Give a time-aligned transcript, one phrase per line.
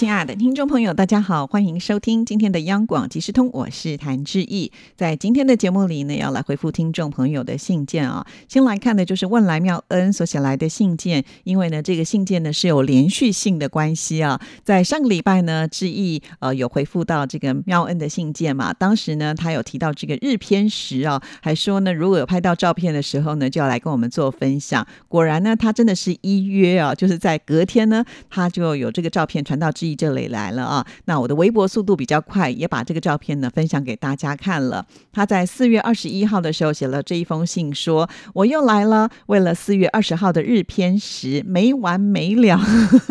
[0.00, 4.72] 亲爱的听众朋友，大家好，欢迎收听今天的央广即时通，我是谭志毅。
[4.96, 8.26] 在今天的节目里呢，要来回复听众朋友的信件啊。
[8.48, 14.40] 先来看的就是问来妙恩所写来的信件，因为呢，这个信件呢是有连续性的关系啊。
[14.64, 24.86] 在上个礼拜呢，志毅呃有回复到这个妙恩的信件嘛，当时呢他有提到这个日偏食啊，还说呢如果有拍到照片的时候呢，就要来跟我们做分享。
[25.08, 29.89] 果然呢，他真的是一约啊，就是在隔天呢，他就有这个照片传到志。
[29.94, 30.86] 这里来了啊！
[31.04, 34.84] 那我的微博速度比较快，也把这个照片呢分享给大家看了。
[35.12, 42.60] 他在四月二十一号的时候写了这一封信，说我又来了，为了四月二十号的日偏食没完没了。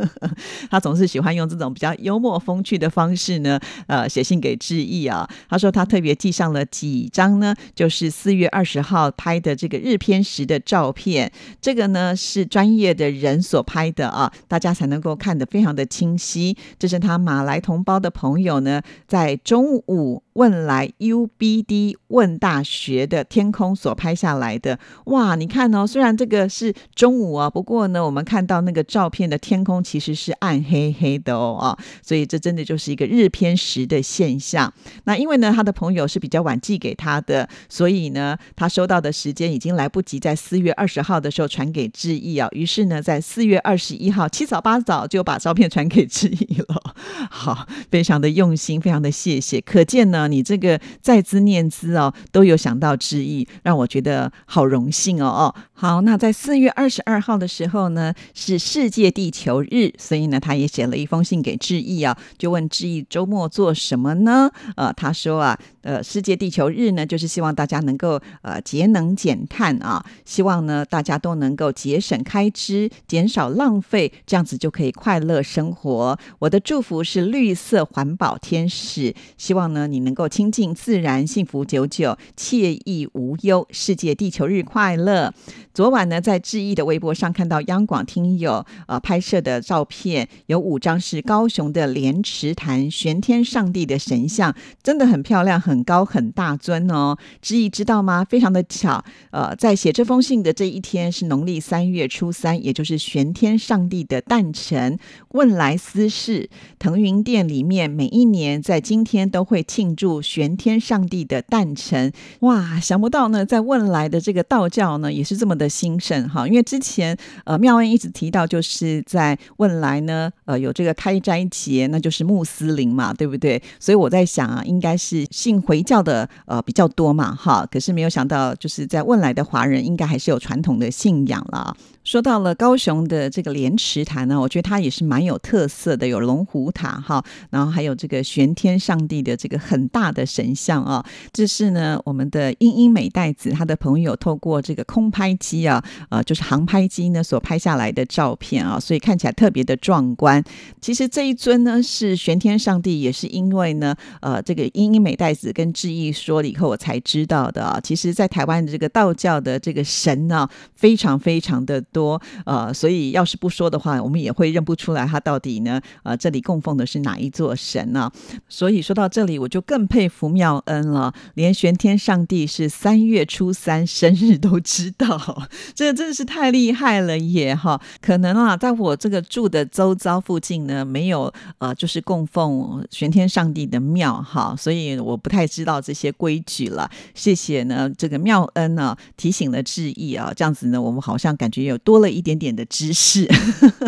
[0.70, 5.30] 他总是喜欢用这种比较幽默风趣的方式呢，呃，写信给致意啊。
[5.50, 11.32] 他说他特别寄上了几张呢，就是四月二十号拍的这个日偏食的照片。
[11.62, 16.56] 这个呢是专业的人所拍的啊，大家才能够看得非常的清晰。
[16.78, 20.24] 这是他马来同胞的朋友呢，在中午。
[20.40, 34.74] 问来 UBD 问大学的天空所拍下来的哇，你看哦，虽然这个是中午啊，不过呢，我们看到那个照片的天空其实是暗黑黑的哦啊，所以这真的就是一个日偏食的现象。
[35.04, 46.96] 那因为呢，他的朋友是比较晚寄给他的，所以呢，他收到的时间已经来不及在四月二十号的时候传给志毅啊，于是呢，在四月二十一号七早八早就把照片传给志毅了。
[47.30, 50.29] 好，非常的用心，非常的谢谢，可见呢。
[50.30, 55.56] 你这个在兹念兹哦，都有想到之意，让我觉得好荣幸哦哦。
[55.82, 64.52] 好，那在四月二十二号的时候呢，是世界地球日，所以呢，他也写了一封信给志毅啊，就问志毅周末做什么呢？
[64.76, 65.58] 呃，他说啊。
[65.82, 76.20] 呃，世界地球日呢，就是希望大家能够呃节能减碳啊，希望呢大家都能够节省开支，减少浪费，这样子就可以快乐生活。
[76.40, 83.66] 我的祝福是绿色环保天使，希望呢你能够亲近自然，幸福久久，惬意无忧。
[83.72, 85.34] 世界地球日快乐！
[85.74, 95.60] 昨晚呢，在志毅的微博上看到央广听友呃拍摄的照片，有五张是高雄的莲池潭玄天上帝的神像，真的很漂亮。
[95.60, 98.24] 很高很大尊哦，志毅知道吗？
[98.24, 104.98] 非常的巧，呃，在写这封信的这一天是农历三月初三，也就是玄天上帝的诞辰。
[105.30, 106.50] 问来私事，
[106.80, 112.12] 腾云殿里面每一年在今天都会庆祝玄天上帝的诞辰。
[112.40, 116.48] 哇，想不到呢，在问来的这个道教呢，也是这么的兴盛哈。
[116.48, 117.16] 因为之前
[117.46, 123.62] 呃妙恩一直提到，就是在问来呢，呃有这个开斋节，那就是穆斯林嘛，对不对？
[123.80, 125.60] 所以我在想啊，应该是信。
[125.60, 131.76] 回教的呃比较多嘛，哈，可是没有想到，就是在汶来的华人应该还是有传统的信仰了。
[132.04, 141.06] 说到了高雄的这个莲池潭呢，我觉得它也是蛮有特色的，有龙虎塔哈，然后还有这个玄天上帝的这个很大的神像啊。
[141.32, 150.44] 这是呢我们的英英美代子他的朋友透过这个空拍机机啊，呃，就是航拍机呢所拍下来的照片啊，所以看起来特别的壮观。
[150.82, 157.80] 其实这一尊呢是玄天上帝，也是因为呢，呃，这个英英美代子跟志毅说了以后，我才知道的啊。
[157.82, 162.00] 其实，在台湾的这个道教的这个神呢，非常非常的多。
[162.00, 168.10] 多呃，所以要是不说的话，我们也会认不出来他到底呢呃，这里供奉的是哪一座神呢？
[168.48, 175.39] 所以说到这里，我就更佩服妙恩了，连玄天上帝是三月初三生日都知道，
[175.76, 177.82] 这真的是太厉害了耶哈！
[178.00, 186.90] 可能啊，在我这个住的周遭附近呢，没有呃，就是供奉玄天上帝的庙哈，所以我不太知道这些规矩了。
[187.14, 191.78] 谢谢呢，这个妙恩呢提醒了志毅啊，这样子呢，我们好像感觉有。
[191.90, 193.28] 多了一点点的知识，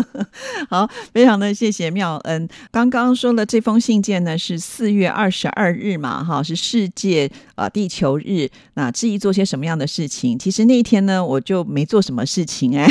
[0.68, 2.48] 好，非常的谢谢妙恩。
[2.70, 8.48] 刚刚说了这封信件呢，是四月二十二日嘛，哈，是世界呃地球日。
[8.74, 12.86] 那至于做些什么样的事情，其实那一天呢，我就没做什么事情哎。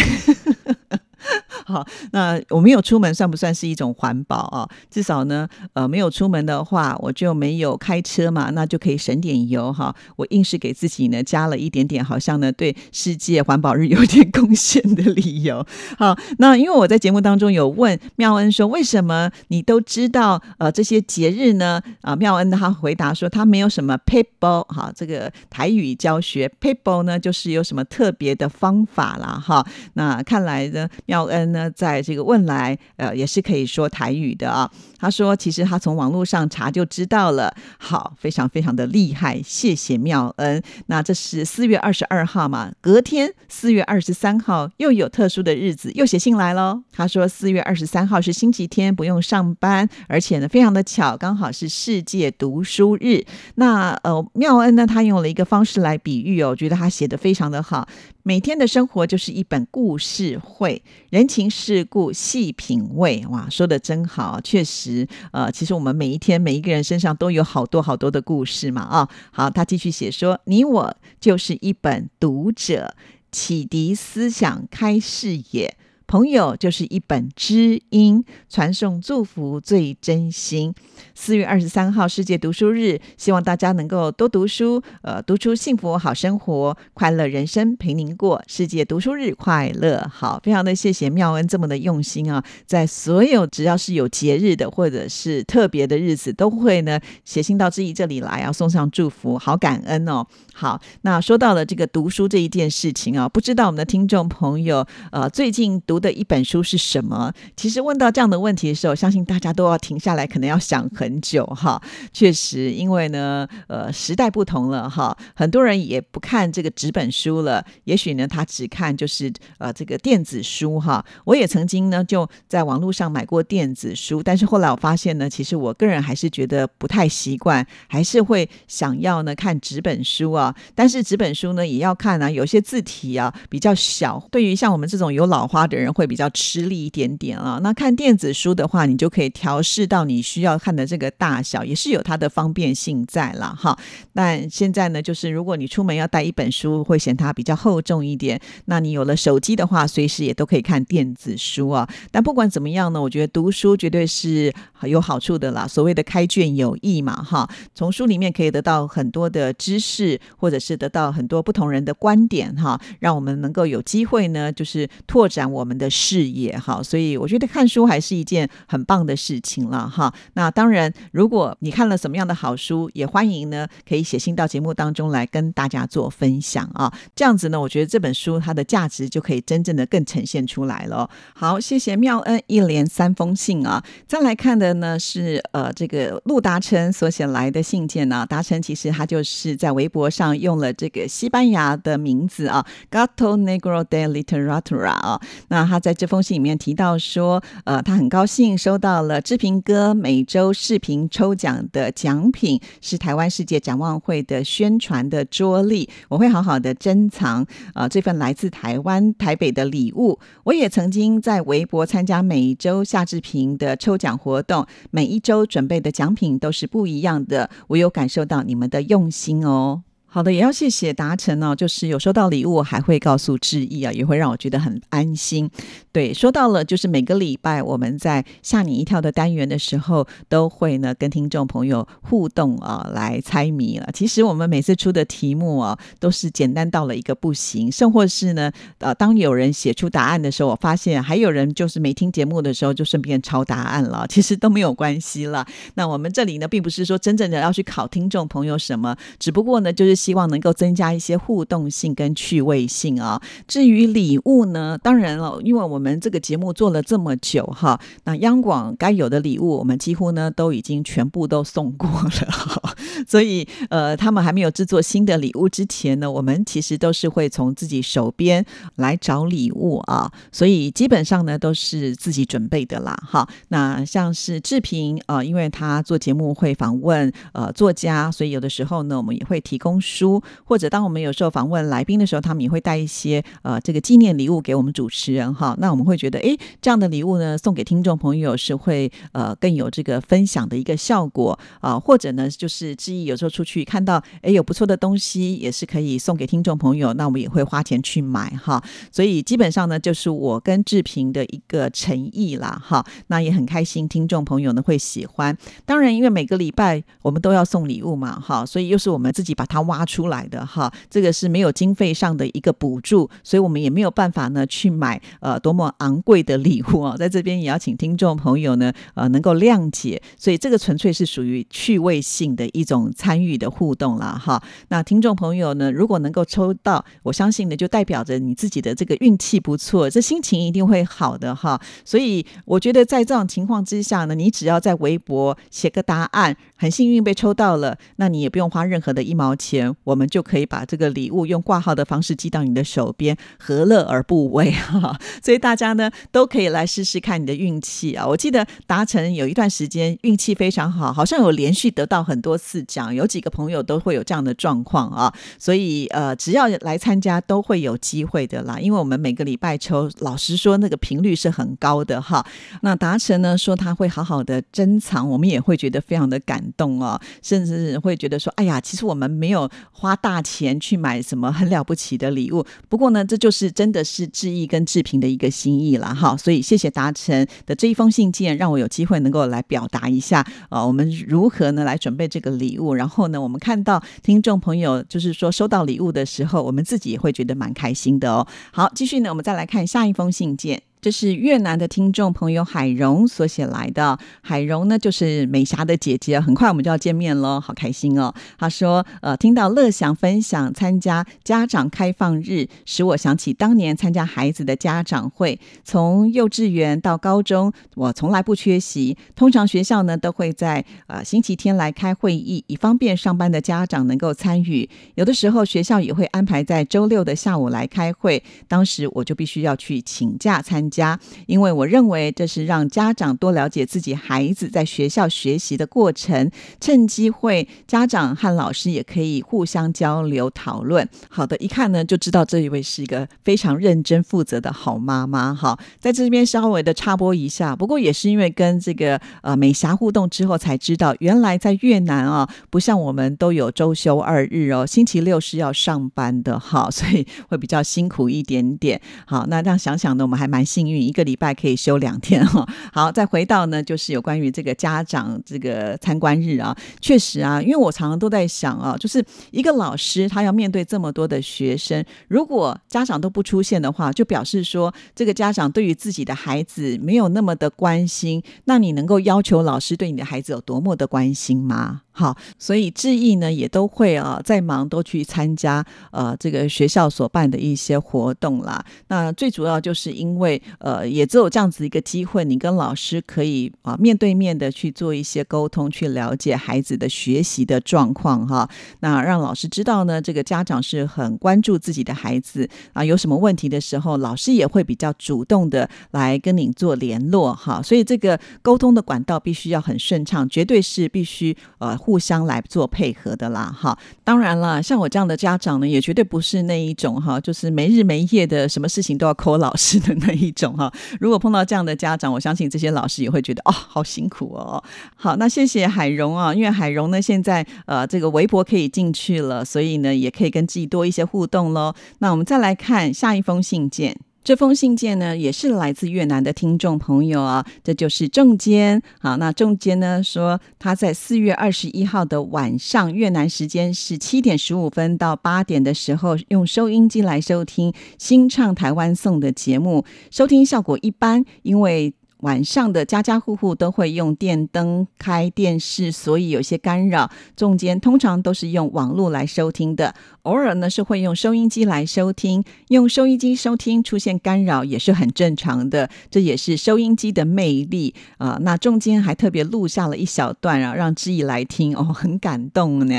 [1.65, 4.67] 好，那我没有出门算不算是一种环保啊？
[4.89, 9.95] 至少呢，呃，没有出门的话，我就没有开车嘛，那就可以省点油哈。
[10.15, 15.65] 我硬是给自己呢加了一点点，好像呢对世界环保日有点贡献的理由。
[15.97, 21.81] 好，那因为我在节目当中有问妙恩说，为什么你都知道呃这些节日呢？
[22.01, 29.65] 啊，妙恩他回答说，他没有什么 paper 哈，这个台语教学 paper 呢，就是有什么特别的方法啦哈。
[29.93, 31.69] 那看来呢，妙恩呢。
[31.69, 34.71] 在这个问来，呃，也是可以说台语的啊。
[34.97, 37.53] 他说，其实他从网络上查就知道了。
[37.77, 40.61] 好，非常非常的厉害，谢谢妙恩。
[40.85, 42.71] 那这是四月二十二号嘛？
[42.79, 46.81] 隔天四月二十三号又有特殊的日子，又写信来喽。
[46.93, 53.25] 他说，四月二十三号是星期天，不用上班，而且呢，非常的巧，刚好是世界读书日。
[53.55, 57.85] 那呃，妙恩呢，他用了一个方式来比喻哦，我觉得他写的非常的好。
[58.23, 63.25] 每天的生活就是一本故事会，人情世故细品味。
[63.29, 68.81] 哇，说的真好，确实，呃，其实我们每一天每一个人身上都有好多好多的故事嘛。
[68.83, 72.93] 啊，好，他继续写说，你我就是一本读者，
[73.31, 75.75] 启迪思想，开视野。
[76.11, 80.75] 朋友就是一本知音，传送祝福最真心。
[81.15, 88.43] 四月二十三号世界读书日，希望大家能够多读书，呃，读出幸福好生活，快乐人生陪您过。
[88.45, 90.05] 世界读书日快乐！
[90.11, 100.27] 好，非常的谢谢妙恩这么的用心啊，在所有只要是有节日的或者是特别的日子，都会呢写信到志毅这里来啊，送上祝福，好感恩哦。
[100.53, 106.00] 好，那说到了这个读书这一件事情啊，不知道我们的听众朋友呃最近读。
[106.01, 107.31] 的一本书是什么？
[107.55, 111.79] 其实问到这样的问题的时候，相信大家都要停下来，可能要想很久哈。
[112.11, 121.05] 确实，因为呢，呃，时代不同了哈，很多人也不看这个纸本书了，也许呢，他只看就是呃这个电子书哈。
[121.25, 130.55] 我也曾经呢就在网络上买过电子书，但是后来我发现呢，其实我个人还是觉得不太习惯，还是会想要呢看纸本书啊。
[130.73, 135.90] 但是纸本书呢也要看啊，有些字体啊比较小，对于像我们这种有老花的人。
[135.93, 137.59] 会比较吃力一点点啊。
[137.61, 143.77] 那看电子书的话，你就可以调试到你需要看的这个大小，也是有它的方便性在了哈。
[144.13, 148.39] 但现在呢，就是如果你出门要带一本书，会嫌它比较厚重一点。
[148.65, 151.89] 那你有了手机的话，随时也都可以看电子书啊。
[152.11, 154.53] 但不管怎么样呢，我觉得读书绝对是
[154.83, 155.67] 有好处的啦。
[155.67, 165.71] 所谓的开卷有益嘛，哈，从书里面可以得到很多的知识，或者是得到很多不同人的观点哈，让我们能够有机会呢，就是拓展我们。
[165.81, 170.13] 的视野哈，所以我觉得看书还是一件很棒的事情了哈。
[170.33, 176.93] 那当然，如果你看了什么样的好书，也欢迎呢可以写信到节目当中来跟大家做分享啊。
[177.15, 181.09] 这样子呢，我觉得这本书它的价值就可以真正的更呈现出来了。
[181.33, 183.83] 好，谢谢妙恩一连三封信啊。
[184.07, 188.23] 再来看的呢是呃这个陆达成所写来的信件呢。
[188.29, 195.19] 达成其实他就是在微博上用了这个西班牙的名字啊，Gato Negro de Literatura 啊。
[195.47, 207.45] 那他在这封信里面提到说，呃，他很高兴收到了志平哥每周视频抽奖的奖品，是台湾世界展望会的宣传的桌历，我会好好的珍藏。
[207.73, 219.83] 呃，这份来自台湾台北的礼物，我也曾经在微博参加每周夏志平的抽奖活动，每一周准备的奖品都是不一样的，我有感受到你们的用心哦。
[220.13, 225.49] 好的，也要谢谢达成哦，就是有收到礼物，还会告诉致意啊，也会让我觉得很安心。
[225.93, 233.87] 对，说到了，就是每个礼拜我们在吓你一跳的单元的时候，都会呢跟听众朋友互动啊，来猜谜了。
[233.93, 245.47] 其实我们每次出的题目啊，都是简单到了一个不行，甚或是呢，呃，当有人写出答案的时候，我发现还有人就是没听节目的时候就顺便抄答案了，其实都没有关系了。
[245.75, 250.00] 那我们这里呢，并不是说真正的要去考听众朋友什么，只不过呢，就是。
[250.01, 253.21] 希望能够增加一些互动性跟趣味性啊。
[253.47, 262.73] 至于礼物呢，当然了，因为我们这个节目做了这么久哈，那央广该有的礼物，我们几乎呢都已经全部都送过了。
[263.07, 268.43] 所以呃，他们还没有制作新的礼物之前呢，我们其实都是会从自己手边
[268.77, 270.11] 来找礼物啊。
[270.31, 273.27] 所以基本上呢都是自己准备的啦哈。
[273.49, 279.79] 那像是志平啊，因为他做节目会访问呃作家，所以有的时候呢，我们也会提供。
[279.91, 285.55] 书或者当我们有时候访问来宾的时候，他们也会带一些呃这个纪念礼物给我们主持人哈。
[285.59, 291.77] 那我们会觉得哎，这样的礼物呢送给听众朋友是会呃更有这个分享的一个效果啊。
[291.77, 298.63] 或者呢就是志毅有时候出去看到哎有不错的东西，也是可以送给听众朋友，那我们也会花钱去买哈。
[298.91, 302.85] 所以基本上呢就是我跟志平的一个诚意啦哈。
[303.07, 305.37] 那也很开心，听众朋友呢会喜欢。
[305.65, 309.80] 当然因为每个礼拜我们都要送礼物嘛哈，所以又是我们自己把它挖。
[309.81, 324.43] 发出来的哈，这个是没有经费上的一个补助，所以我们也没有办法呢去买呃多么昂贵的礼物啊， 在这边也要请听众朋友呢呃能够谅解，所以这个纯粹是属于趣味性的一种参与的互动了哈。
[324.67, 331.59] 那听众朋友呢，如果能够抽到，我相信呢就代表着你自己的这个运气不错，这心情一定会好的哈。
[331.83, 344.97] 所以我觉得在这种情况之下呢，你只要在微博写个答案，很幸运被抽到了，那你也不用花任何的一毛钱，我们就可以把这个礼物用挂号的方式寄到你的手边，何乐而不为哈？
[345.23, 348.05] 所以大家呢都可以来试试看你的运气啊！
[348.07, 355.13] 我记得达成有一段时间运气非常好，好像有连续得到很多次奖，有几个朋友都会有这样的状况啊。
[355.37, 362.25] 所以呃，只要来参加都会有机会的啦，因为我们每个礼拜抽，老实说那个频率是很高的哈。
[362.61, 376.15] 那达成呢说他会好好的珍藏，我们也会觉得非常的感动哦，甚至会觉得说，哎呀，其实我们没有花大钱去买什么很了不起的礼物，不过呢，这就是真的是志毅跟志平的一个心意了哈。
[376.17, 388.27] 所以谢谢达成的这一封信件，让我有机会能够来表达一下啊，我们如何呢来准备这个礼物，然后呢，我们看到听众朋友就是说收到礼物的时候，我们自己也会觉得蛮开心的哦。
[388.51, 390.70] 好，继续呢，我们再来看下一封信件。
[390.81, 393.99] 这是越南的听众朋友海荣所写来的。
[394.21, 396.19] 海荣呢，就是美霞的姐姐。
[396.19, 398.11] 很快我们就要见面喽，好开心哦！
[398.39, 405.39] 他说：“呃，听到乐享分享参加家长开放日，使我想起当年参加孩子的家长会。
[405.63, 408.97] 从幼稚园到高中，我从来不缺席。
[409.15, 414.67] 通常学校呢都会在呃星期天来开会议，以方便上班的家长能够参与。
[414.95, 420.97] 有的时候学校也会安排在周六的下午来开会，当时我就必须要去请假参。”家，
[421.27, 430.87] 因为我认为这是让家长多了解自己孩子在学校学习的过程，趁机会家长和老师也可以互相交流讨论。
[431.09, 435.35] 好的，一看呢就知道这一位是一个非常认真负责的好妈妈。
[435.35, 448.79] 哈，在这边稍微的插播一下，不过也是因为跟这个呃美霞互动之后才知道，原来在越南啊，不像我们都有周休二日哦，星期六是要上班的哈，所以会比较辛苦一点点。
[449.05, 450.60] 好，那这样想想呢，我们还蛮幸。
[450.61, 471.81] 幸运一个礼拜可以休两天哈， 好，再回到呢，就是有关于这个家长这个参观日啊，确实啊，因为我常常都在想啊，就是一个老师他要面对这么多的学生，如果家长都不出现的话，就表示说这个家长对于自己的孩子没有那么的关心，那你能够要求老师对你的孩子有多么的关心吗？
[471.93, 478.63] 好，所以志毅呢也都会啊，在忙都去参加呃这个学校所办的一些活动啦。
[478.87, 488.49] 那最主要就是因为呃，也只有这样子一个机会，你跟老师可以啊面对面的去做一些沟通，去了解孩子的学习的状况哈。
[488.79, 497.61] 那让老师知道呢，这个家长是很关注自己的孩子啊，有什么问题的时候，老师也会比较主动的来跟你做联络哈。
[497.61, 501.77] 所以这个沟通的管道必须要很顺畅，绝对是必须呃。
[501.81, 510.71] 互相来做配合的啦，哈，当然了，像我这样的家长呢，也绝对不是那一种哈，就是没日没夜的，什么事情都要 call 老师的那一种哈。
[510.99, 514.63] 如果碰到这样的家长，我相信这些老师也会觉得哦，好辛苦哦。
[514.95, 521.73] 好，那谢谢海荣啊，因为海荣呢现在呃这个微博可以进去了，所以呢也可以跟自己多一些互动喽。
[521.97, 523.97] 那我们再来看下一封信件。
[524.23, 529.17] 这封信件呢，也是来自越南的听众朋友啊，这就是仲坚好。
[529.17, 541.93] 那仲坚呢说，他在四月二十一号的晚上，越南时间是七点十五分到八点的时候，用收音机来收听《新唱台湾颂》的节目，收听效果一般，因为。
[542.21, 547.11] 晚上的家家户户都会用电灯开电视，所以有些干扰。
[547.35, 552.43] 中间通常都是用网络来收听的，偶尔呢是会用收音机来收听。
[552.67, 558.37] 用收音机收听出现干扰也是很正常的，这也是收音机的魅力啊。
[558.41, 562.95] 那中间还特别录下了一小段啊，让知意来听哦，很感动呢。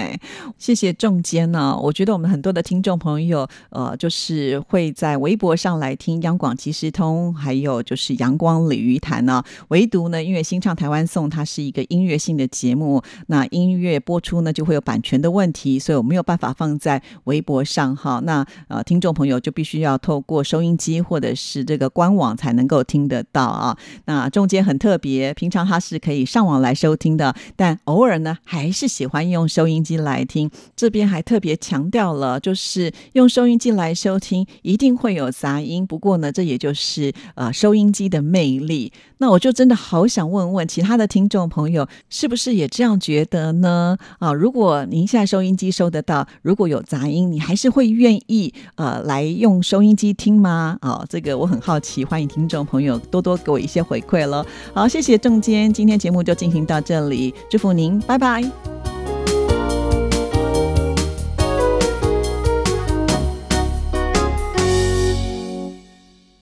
[0.58, 9.11] 谢谢中间呢，我觉得我们很多的听众朋友呃，就是会在微博上来听央广即时通，还有就是阳光鲤鱼台。
[9.20, 18.20] 呢，唯独呢，因为新唱台湾颂它是一个音乐性的节目，那音乐播出呢就会有版权的问题，所以我没有办法放在微博上哈。
[18.24, 23.76] 那呃，听众朋友就必须要透过收音机或者是这个官网才能够听得到啊。
[24.06, 30.50] 那中间很特别，平常它是可以上网来收听的，但偶尔呢还是喜欢用收音机来听。
[30.74, 38.92] 这边还特别强调了，就是用收音机来收听一定会有杂音，不过呢，这也就是呃收音机的魅力。
[39.18, 43.96] 那我就真的好想问问其他的听众朋友，是不是也这样觉得呢？
[44.18, 50.76] 啊，如果您现在收音机收得到，如果有杂音，你还是会愿意呃来用收音机听吗？
[50.80, 54.44] 啊，这个我很好奇，欢迎听众朋友多多给我一些回馈了。
[54.74, 58.81] 好，谢谢郑坚，今天节目就进行到这里，祝福您，拜拜。